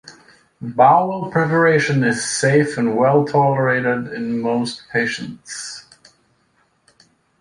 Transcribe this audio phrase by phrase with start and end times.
[0.75, 5.85] Bowel preparation is safe and well-tolerated in most patients.